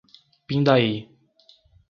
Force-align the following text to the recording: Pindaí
Pindaí 0.47 0.89